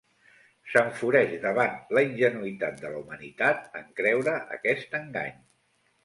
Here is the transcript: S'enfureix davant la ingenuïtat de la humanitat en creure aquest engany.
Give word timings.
S'enfureix 0.69 1.33
davant 1.41 1.75
la 1.97 2.01
ingenuïtat 2.07 2.81
de 2.85 2.89
la 2.93 3.01
humanitat 3.01 3.67
en 3.81 3.85
creure 3.99 4.33
aquest 4.57 4.97
engany. 5.01 5.37